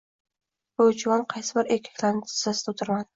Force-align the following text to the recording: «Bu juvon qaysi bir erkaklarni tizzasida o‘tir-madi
«Bu 0.81 0.87
juvon 1.01 1.25
qaysi 1.33 1.53
bir 1.57 1.69
erkaklarni 1.75 2.25
tizzasida 2.31 2.75
o‘tir-madi 2.75 3.09